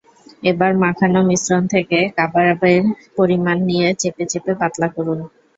এবার 0.43 0.71
মাখানো 0.83 1.19
মিশ্রণ 1.29 1.63
থেকে 1.73 1.99
কাবাবের 2.17 2.81
পরিমাণ 3.17 3.57
নিয়ে 3.69 3.87
চেপে 4.01 4.25
চেপে 4.31 4.53
পাতলা 4.61 4.87
করুন। 4.95 5.19